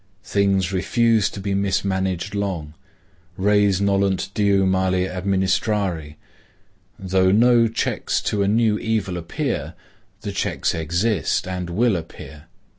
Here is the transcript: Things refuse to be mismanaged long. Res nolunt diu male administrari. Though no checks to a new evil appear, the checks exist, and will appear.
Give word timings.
Things 0.23 0.73
refuse 0.73 1.29
to 1.29 1.39
be 1.39 1.53
mismanaged 1.53 2.33
long. 2.33 2.73
Res 3.37 3.79
nolunt 3.79 4.29
diu 4.33 4.65
male 4.65 5.07
administrari. 5.07 6.15
Though 6.97 7.29
no 7.31 7.67
checks 7.67 8.19
to 8.23 8.41
a 8.41 8.47
new 8.47 8.79
evil 8.79 9.15
appear, 9.15 9.75
the 10.21 10.31
checks 10.31 10.73
exist, 10.73 11.47
and 11.47 11.69
will 11.69 11.95
appear. 11.95 12.45